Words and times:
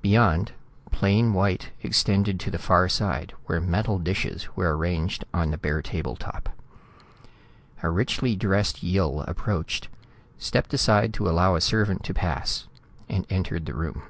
Beyond, 0.00 0.52
plain 0.92 1.32
white 1.34 1.72
extended 1.82 2.38
to 2.38 2.52
the 2.52 2.58
far 2.58 2.88
side, 2.88 3.32
where 3.46 3.60
metal 3.60 3.98
dishes 3.98 4.46
were 4.54 4.76
arranged 4.76 5.24
on 5.34 5.50
the 5.50 5.58
bare 5.58 5.82
table 5.82 6.14
top. 6.14 6.50
A 7.82 7.90
richly 7.90 8.36
dressed 8.36 8.84
Yill 8.84 9.22
approached, 9.26 9.88
stepped 10.38 10.72
aside 10.72 11.12
to 11.14 11.28
allow 11.28 11.56
a 11.56 11.60
servant 11.60 12.04
to 12.04 12.14
pass 12.14 12.68
and 13.08 13.26
entered 13.28 13.66
the 13.66 13.74
room. 13.74 14.04